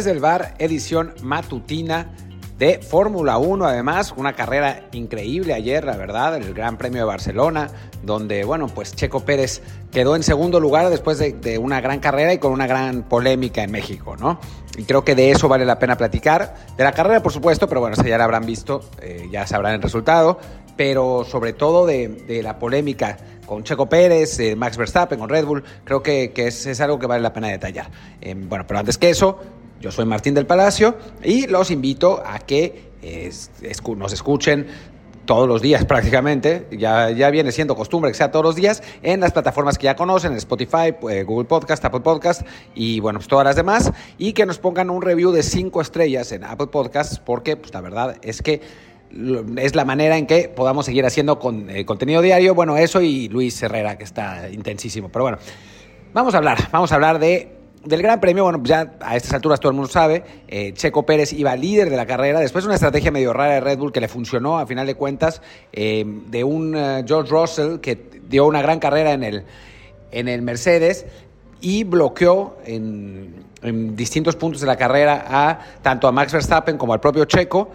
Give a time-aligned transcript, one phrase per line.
[0.00, 2.10] Desde el bar, edición matutina
[2.56, 7.68] de Fórmula 1, además, una carrera increíble ayer, la verdad, el Gran Premio de Barcelona,
[8.02, 9.60] donde, bueno, pues Checo Pérez
[9.92, 13.72] quedó en segundo lugar después de, una gran carrera y con una gran polémica en
[13.72, 14.40] México, ¿no?
[14.78, 16.54] Y creo que de eso vale la pena platicar.
[16.78, 19.82] De la carrera, por supuesto, pero bueno, ya la habrán visto, eh, ya sabrán el
[19.82, 20.38] resultado,
[20.78, 25.62] pero sobre todo de, la polémica con Checo Pérez, eh, Max Verstappen, con Red Bull,
[25.84, 27.90] creo que, es, algo que vale la pena detallar.
[28.22, 32.38] Eh, bueno, pero antes que eso, yo soy Martín del Palacio y los invito a
[32.38, 32.90] que
[33.96, 34.66] nos escuchen
[35.24, 39.20] todos los días prácticamente, ya, ya viene siendo costumbre que sea todos los días, en
[39.20, 42.42] las plataformas que ya conocen, Spotify, eh, Google Podcast, Apple Podcast
[42.74, 46.32] y bueno, pues todas las demás, y que nos pongan un review de cinco estrellas
[46.32, 48.60] en Apple Podcasts, porque pues la verdad es que
[49.56, 53.62] es la manera en que podamos seguir haciendo eh, contenido diario, bueno, eso y Luis
[53.62, 55.38] Herrera, que está intensísimo, pero bueno,
[56.12, 59.58] vamos a hablar, vamos a hablar de del Gran Premio, bueno, ya a estas alturas
[59.58, 62.74] todo el mundo sabe, eh, Checo Pérez iba líder de la carrera, después de una
[62.74, 65.40] estrategia medio rara de Red Bull que le funcionó a final de cuentas,
[65.72, 69.44] eh, de un eh, George Russell que dio una gran carrera en el,
[70.10, 71.06] en el Mercedes
[71.62, 73.48] y bloqueó en,
[73.94, 77.70] distintos puntos de la carrera a tanto a Max Verstappen como al propio Checo,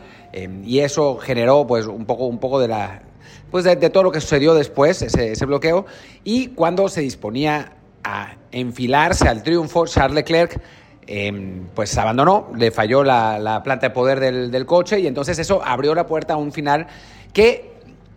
[0.65, 3.03] y eso generó pues un poco, un poco de la
[3.51, 5.85] pues de, todo lo que sucedió después, ese, ese bloqueo,
[6.23, 7.73] y cuando se disponía
[8.05, 10.61] a enfilarse al triunfo, Charles Leclerc
[11.07, 15.95] em, pues abandonó, le falló la, planta de poder del, coche y entonces eso abrió
[15.95, 16.87] la puerta a un final
[17.33, 17.73] que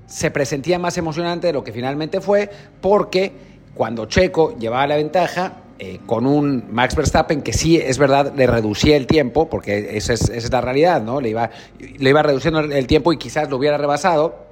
[0.07, 2.51] se presentía más emocionante de lo que finalmente fue,
[2.81, 3.33] porque
[3.75, 8.47] cuando Checo llevaba la ventaja, eh, con un Max Verstappen que sí, es verdad, le
[8.47, 11.21] reducía el tiempo, porque esa es, esa es la realidad, ¿no?
[11.21, 14.47] Le iba, le iba reduciendo el tiempo y quizás lo hubiera rebasado,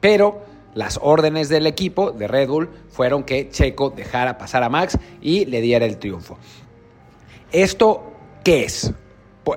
[0.00, 4.98] pero las órdenes del equipo de Red Bull fueron que Checo dejara pasar a Max
[5.20, 6.38] y le diera el triunfo.
[7.52, 8.12] ¿Esto
[8.44, 8.92] qué es?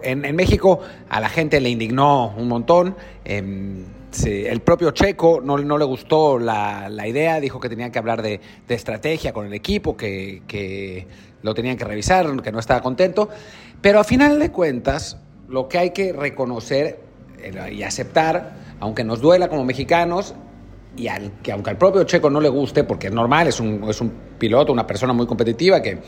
[0.01, 0.79] En, México
[1.09, 2.96] a la gente le indignó un montón.
[3.25, 3.85] Em,
[4.25, 9.34] el propio Checo no, le gustó la, idea, dijo que tenían que hablar de, estrategia
[9.34, 11.07] con el equipo, que, que,
[11.41, 13.30] lo tenían que revisar, que no estaba contento.
[13.81, 17.00] Pero a final de cuentas, lo que hay que reconocer
[17.40, 20.34] eh, y aceptar, aunque nos duela como mexicanos,
[20.96, 23.84] y al, que aunque al propio Checo no le guste, porque es normal, es un,
[23.90, 26.00] es un piloto, una persona muy competitiva que,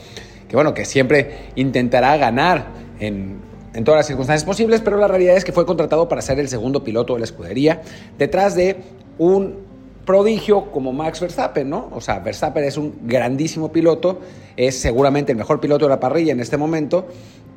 [0.48, 2.66] que, bueno, que siempre intentará ganar
[3.00, 3.38] en,
[3.74, 6.48] en todas las circunstancias posibles, pero la realidad es que fue contratado para ser el
[6.48, 7.82] segundo piloto de la escudería,
[8.18, 8.76] detrás de
[9.18, 9.66] un
[10.04, 11.88] prodigio como Max Verstappen, ¿no?
[11.92, 14.20] O sea, Verstappen es un grandísimo piloto,
[14.56, 17.08] es seguramente el mejor piloto de la parrilla en este momento,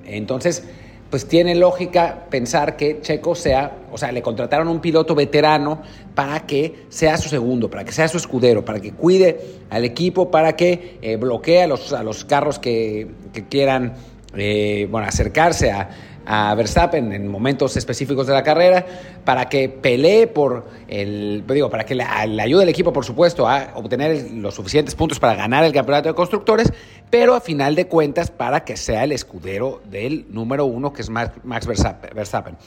[0.06, 0.63] entonces
[1.09, 5.81] pues tiene lógica pensar que Checo sea, o sea, le contrataron un piloto veterano
[6.14, 9.40] para que sea su segundo, para que sea su escudero, para que cuide
[9.70, 13.08] al equipo, para que eh, bloquee a los, a los carros que,
[13.50, 13.94] quieran,
[14.36, 15.90] eh, bueno, acercarse a,
[16.31, 18.85] a Verstappen en momentos específicos de la carrera
[19.25, 23.72] para que pelee por el, digo, para que le, ayude al equipo, por supuesto, a
[23.73, 26.72] obtener los suficientes puntos para ganar el campeonato de constructores,
[27.09, 31.09] pero a final de cuentas para que sea el escudero del número uno, que es
[31.09, 32.57] Max Verstappen.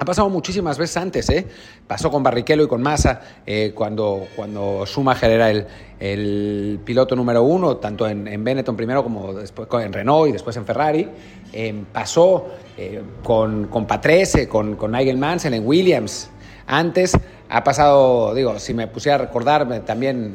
[0.00, 1.46] Ha pasado muchísimas veces antes, ¿eh?
[1.86, 5.66] Pasó con Barrichello y con Massa eh, cuando, cuando Schumacher era el,
[5.98, 10.56] el piloto número uno, tanto en, en, Benetton primero como después en Renault y después
[10.56, 11.06] en Ferrari.
[11.52, 12.46] Eh, pasó
[12.78, 16.30] eh, con, con Patrese, con, con Nigel Mansell en Williams.
[16.66, 17.12] Antes
[17.50, 20.32] ha pasado, digo, si me pusiera a recordarme también,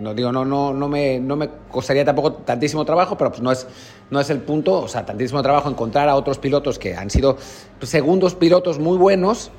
[0.00, 3.52] no digo, no, no, no me, no me costaría tampoco tantísimo trabajo, pero pues no
[3.52, 3.68] es,
[4.10, 7.36] no es el punto, o sea, tantísimo trabajo encontrar a otros pilotos que han sido
[7.78, 9.50] pues, segundos pilotos muy buenos,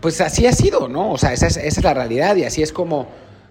[0.00, 1.12] pues así ha sido, ¿no?
[1.12, 3.08] O sea, esa es, esa es la realidad y así es como,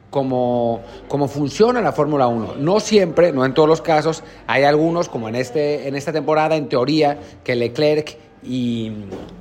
[0.10, 0.82] como,
[1.28, 2.56] funciona la Fórmula 1.
[2.56, 6.56] No siempre, no en todos los casos, hay algunos, como en, este, en esta temporada,
[6.56, 8.92] en teoría, que Leclerc y,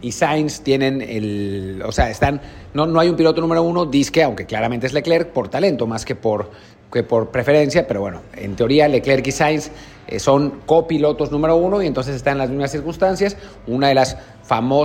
[0.02, 1.82] y, Sainz tienen el.
[1.86, 2.40] O sea, están.
[2.74, 6.04] No, no hay un piloto número uno, disque, aunque claramente es Leclerc, por talento más
[6.04, 6.50] que por,
[6.92, 9.70] que por preferencia, pero bueno, en teoría Leclerc y Sainz
[10.08, 13.36] eh, son copilotos número uno y entonces están en las mismas circunstancias.
[13.66, 14.16] Una de las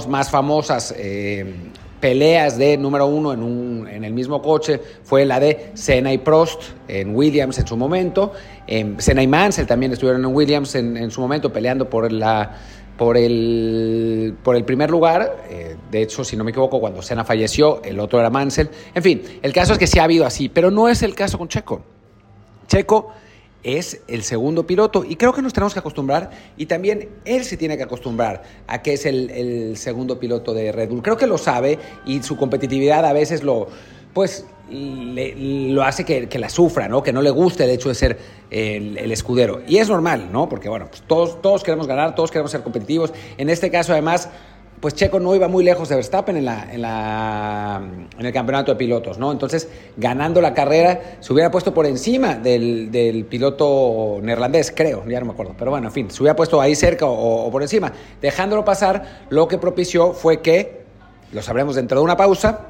[0.07, 1.55] más famosas eh,
[1.99, 6.17] peleas de número uno en, un, en el mismo coche fue la de Senna y
[6.17, 8.33] Prost en Williams en su momento.
[8.67, 12.57] Eh, Senna y Mansell también estuvieron en Williams en, en su momento peleando por la
[12.97, 15.45] por el, por el primer lugar.
[15.49, 18.69] Eh, de hecho, si no me equivoco, cuando Senna falleció, el otro era Mansell.
[18.93, 21.37] En fin, el caso es que sí ha habido así, pero no es el caso
[21.37, 21.81] con Checo.
[22.67, 23.11] Checo
[23.63, 27.57] es el segundo piloto y creo que nos tenemos que acostumbrar y también él se
[27.57, 31.01] tiene que acostumbrar a que es el, el segundo piloto de Red Bull.
[31.01, 33.67] Creo que lo sabe y su competitividad a veces lo,
[34.13, 37.03] pues lo hace que, la sufra, ¿no?
[37.03, 38.17] Que no le guste el hecho de ser
[38.49, 39.61] el, escudero.
[39.67, 40.47] Y es normal, ¿no?
[40.49, 43.13] Porque, bueno, pues todos, todos queremos ganar, todos queremos ser competitivos.
[43.37, 44.29] En este caso, además,
[44.83, 47.81] pues Checo no iba muy lejos de Verstappen en, la, en, la,
[48.19, 49.31] en el campeonato de pilotos, ¿no?
[49.31, 55.21] Entonces, ganando la carrera, se hubiera puesto por encima del, del, piloto neerlandés, creo, ya
[55.21, 57.61] no me acuerdo, pero bueno, en fin, se hubiera puesto ahí cerca o, o por
[57.61, 57.93] encima.
[58.21, 60.83] Dejándolo pasar, lo que propició fue que,
[61.31, 62.67] lo sabremos dentro de una pausa,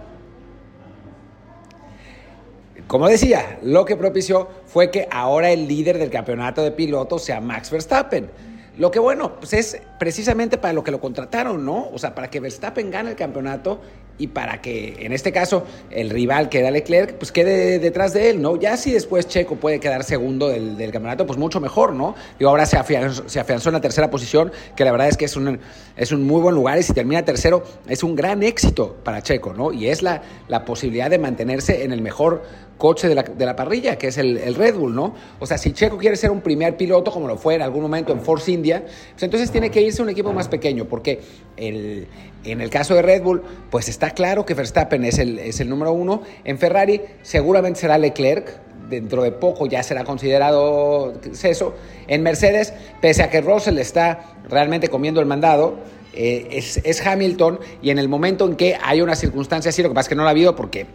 [2.86, 7.42] como decía, lo que propició fue que ahora el líder del campeonato de pilotos sea
[7.42, 8.53] Max Verstappen.
[8.78, 11.90] Lo que bueno, pues es precisamente para lo que lo contrataron, ¿no?
[11.94, 13.80] O sea, para que Verstappen gane el campeonato
[14.18, 18.30] y para que, en este caso, el rival que da Leclerc, pues quede detrás de
[18.30, 18.56] él, ¿no?
[18.56, 22.16] Ya si después Checo puede quedar segundo del, campeonato, pues mucho mejor, ¿no?
[22.40, 25.26] Y ahora se afianzó, se afianzó, en la tercera posición, que la verdad es que
[25.26, 25.60] es un,
[25.96, 29.54] es un muy buen lugar y si termina tercero, es un gran éxito para Checo,
[29.54, 29.72] ¿no?
[29.72, 32.44] Y es la, la posibilidad de mantenerse en el mejor
[32.78, 35.14] coche de la, de la parrilla, que es el, Red Bull, ¿no?
[35.40, 38.12] O sea, si Checo quiere ser un primer piloto, como lo fue en algún momento
[38.12, 41.22] en Force India, pues entonces tiene que irse a un equipo más pequeño, porque
[41.58, 42.08] el,
[42.44, 45.70] en el caso de Red Bull, pues está claro que Verstappen es el, es el
[45.70, 46.24] número uno.
[46.44, 48.60] En Ferrari seguramente será Leclerc,
[48.90, 51.74] dentro de poco ya será considerado eso.
[52.08, 55.78] En Mercedes, pese a que Russell está realmente comiendo el mandado,
[56.14, 59.90] eh, es, es, Hamilton y en el momento en que hay una circunstancia así, lo
[59.90, 60.86] que pasa es que no la ha habido porque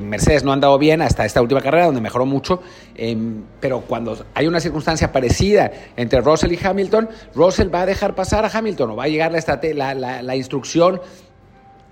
[0.00, 2.62] Mercedes no ha andado bien hasta esta última carrera, donde mejoró mucho,
[2.94, 8.14] em, pero cuando hay una circunstancia parecida entre Russell y Hamilton, Russell va a dejar
[8.14, 11.00] pasar a Hamilton o va a llegar la, la, instrucción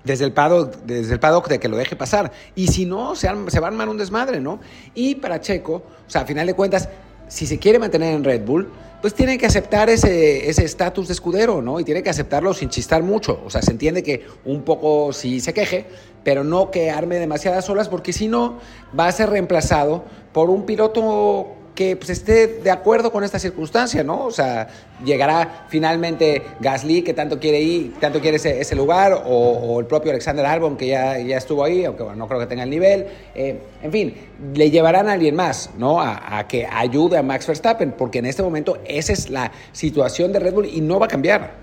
[0.03, 2.31] desde el, paddock, desde el paddock de que lo deje pasar.
[2.55, 4.59] Y si no, se, se va a armar un desmadre, ¿no?
[4.93, 6.89] Y para Checo, o sea, a final de cuentas,
[7.29, 8.69] si se quiere mantener en Red Bull,
[9.01, 11.79] pues tiene que aceptar ese estatus de escudero, ¿no?
[11.79, 13.41] Y tiene que aceptarlo sin chistar mucho.
[13.45, 15.85] O sea, se entiende que un poco sí se queje,
[16.25, 18.57] pero no que arme demasiadas olas, porque si no,
[18.99, 20.03] va a ser reemplazado
[20.33, 24.25] por un piloto que pues, esté de acuerdo con esta circunstancia, ¿no?
[24.25, 24.67] O sea,
[25.03, 30.45] llegará finalmente Gasly, que tanto quiere ir, tanto quiere ese, lugar, o, el propio Alexander
[30.45, 33.07] Albon, que ya, ya estuvo ahí, aunque no creo que tenga el nivel.
[33.35, 34.13] Eh, en fin,
[34.53, 36.01] le llevarán a alguien más, ¿no?
[36.01, 40.39] A, que ayude a Max Verstappen, porque en este momento esa es la situación de
[40.39, 41.53] Red Bull y no va a cambiar.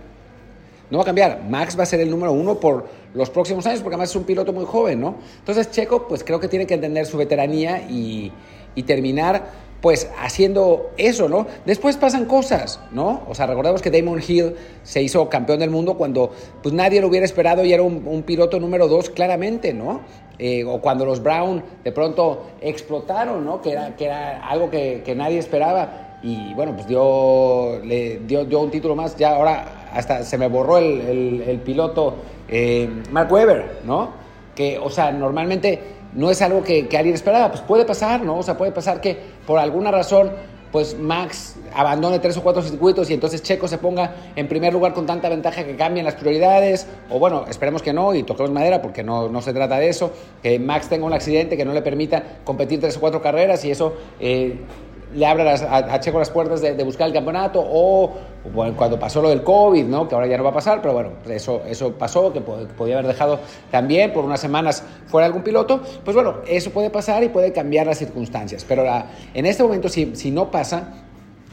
[0.91, 1.43] No va a cambiar.
[1.49, 4.25] Max va a ser el número uno por los próximos años, porque además es un
[4.25, 5.17] piloto muy joven, ¿no?
[5.39, 8.33] Entonces Checo, pues creo que tiene que entender su veteranía y
[8.87, 11.47] terminar pues haciendo eso, ¿no?
[11.65, 13.23] Después pasan cosas, ¿no?
[13.29, 17.07] O sea, recordemos que Damon Hill se hizo campeón del mundo cuando pues nadie lo
[17.07, 20.01] hubiera esperado y era un, piloto número dos claramente, ¿no?
[20.41, 23.63] Eh, o cuando los Brown de pronto explotaron, ¿no?
[23.63, 28.73] Que era, que era algo que, nadie esperaba y bueno, pues dio, le dio, un
[28.73, 32.17] título más, ya ahora hasta se me borró el, piloto
[32.49, 34.11] eh, Mark Webber, ¿no?
[34.53, 38.39] Que, o sea, normalmente no es algo que, alguien esperaba, pues puede pasar, ¿no?
[38.39, 39.17] O sea, puede pasar que
[39.47, 40.31] por alguna razón
[40.73, 44.93] pues Max abandone tres o cuatro circuitos y entonces Checo se ponga en primer lugar
[44.93, 48.83] con tanta ventaja que cambien las prioridades, o bueno, esperemos que no y toquemos madera
[48.83, 51.83] porque no, no se trata de eso, que Max tenga un accidente que no le
[51.83, 54.59] permita competir tres o cuatro carreras y eso eh,
[55.15, 58.15] le abra a, Checo las puertas de, buscar el campeonato o
[58.77, 60.09] cuando pasó lo del COVID, ¿no?
[60.09, 63.09] que ahora ya no va a pasar, pero bueno, eso, eso pasó, que podía haber
[63.09, 67.53] dejado también por unas semanas fuera algún piloto, pues bueno, eso puede pasar y puede
[67.53, 68.85] cambiar las circunstancias, pero
[69.35, 71.06] en este momento si, si no pasa,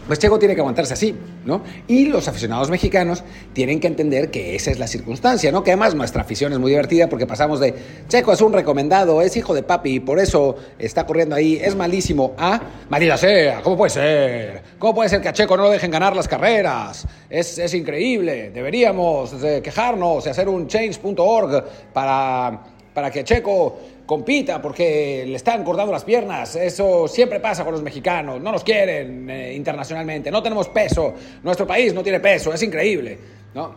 [0.07, 1.61] pues Checo tiene que aguantarse así, ¿no?
[1.87, 5.63] Y los aficionados mexicanos tienen que entender que esa es la circunstancia, ¿no?
[5.63, 7.73] Que además nuestra afición es muy divertida porque pasamos de
[8.07, 11.75] Checo es un recomendado, es hijo de papi y por eso está corriendo ahí, es
[11.75, 14.61] malísimo, a María sea, ¿cómo puede ser?
[14.79, 17.07] ¿Cómo puede ser que a Checo no lo dejen ganar las carreras?
[17.29, 19.33] Es, es increíble, deberíamos
[19.63, 26.03] quejarnos y hacer un change.org para, para que Checo compita porque le están cortando las
[26.03, 26.55] piernas.
[26.55, 28.41] Eso siempre pasa con los mexicanos.
[28.41, 30.29] No nos quieren eh, internacionalmente.
[30.29, 31.13] No tenemos peso.
[31.41, 32.53] Nuestro país no tiene peso.
[32.53, 33.17] Es increíble.
[33.53, 33.75] ¿no?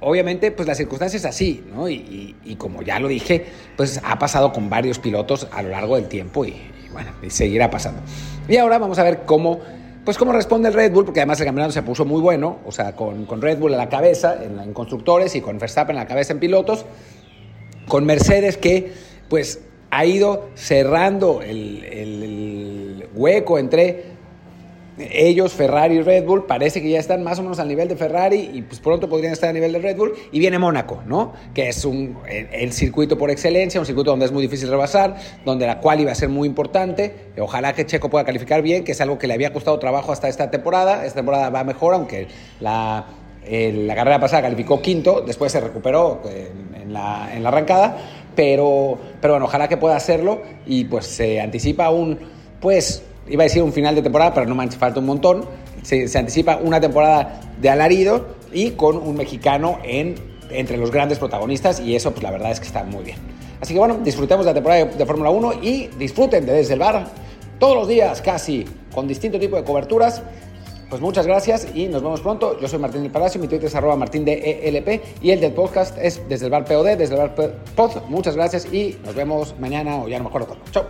[0.00, 1.88] Obviamente, pues la circunstancia es así, ¿no?
[1.88, 3.44] Y, como ya lo dije,
[3.76, 6.54] pues ha pasado con varios pilotos a lo largo del tiempo y,
[6.92, 8.02] bueno, y seguirá pasando.
[8.48, 9.60] Y ahora vamos a ver cómo,
[10.04, 12.70] pues cómo responde el Red Bull, porque además el campeonato se puso muy bueno, o
[12.70, 16.00] sea, con, con Red Bull a la cabeza en, en constructores y con Verstappen a
[16.00, 16.84] la cabeza en pilotos,
[17.88, 18.92] con Mercedes que
[19.28, 24.18] pues ha ido cerrando el, hueco entre
[24.98, 27.94] ellos, Ferrari y Red Bull, parece que ya están más o menos al nivel de
[27.94, 30.12] Ferrari y pues pronto podrían estar a nivel de Red Bull.
[30.32, 31.34] Y viene Mónaco, ¿no?
[31.54, 35.66] Que es un, el, circuito por excelencia, un circuito donde es muy difícil rebasar, donde
[35.66, 37.14] la cual iba a ser muy importante.
[37.38, 40.28] Ojalá que Checo pueda calificar bien, que es algo que le había costado trabajo hasta
[40.28, 41.04] esta temporada.
[41.06, 42.26] Esta temporada va mejor, aunque
[42.60, 43.06] la,
[43.48, 47.96] la carrera pasada calificó quinto, después se recuperó en, la, arrancada
[48.34, 52.18] pero, pero bueno, ojalá que pueda hacerlo y pues se anticipa un,
[52.60, 55.44] pues, iba a decir un final de temporada, pero no manches, falta un montón.
[55.82, 60.14] Se, anticipa una temporada de alarido y con un mexicano en,
[60.50, 63.18] entre los grandes protagonistas y eso pues la verdad es que está muy bien.
[63.60, 66.74] Así que bueno, disfrutemos de la temporada de, de Fórmula 1 y disfruten de desde
[66.74, 67.08] el bar
[67.58, 70.22] todos los días casi con distinto tipo de coberturas.
[70.88, 72.58] Pues muchas gracias y nos vemos pronto.
[72.60, 75.52] Yo soy Martín del Palacio, mi Twitter es arroba martín de ELP y el del
[75.52, 78.02] podcast es desde el bar POD, desde el bar POD.
[78.08, 80.56] Muchas gracias y nos vemos mañana o ya no me acuerdo.
[80.70, 80.86] Chao.